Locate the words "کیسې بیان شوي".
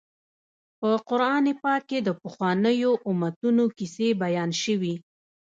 3.77-4.93